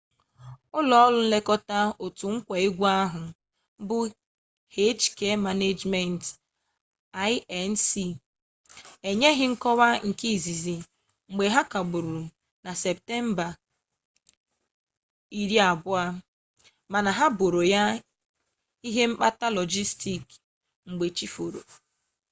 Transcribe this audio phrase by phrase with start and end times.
[0.77, 3.21] ụlọ ọrụ nlekọta otu nkwa egwu ahụ
[3.87, 3.97] bụ
[5.01, 6.21] hk management
[7.25, 7.89] inc
[9.09, 10.75] enyeghị nkọwa nke izizi
[11.31, 12.17] mgbe ha kagburu
[12.63, 13.47] na septemba
[15.41, 16.03] 20
[16.91, 17.83] mana ha boro ya
[18.87, 20.23] ihe mkpata lọjistik
[20.89, 21.61] mgbe chi foro